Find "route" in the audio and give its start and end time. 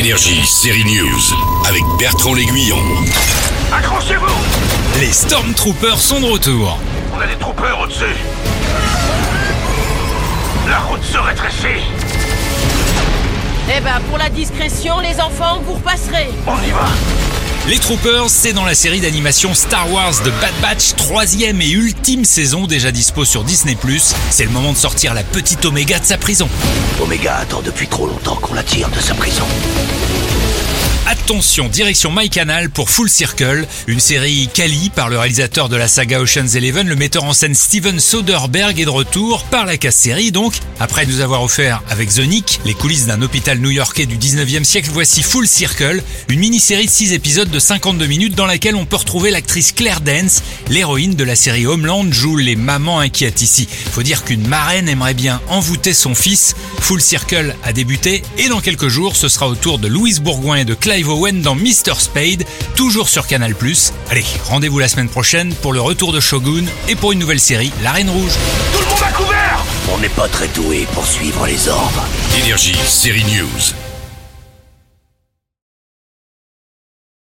10.78-11.02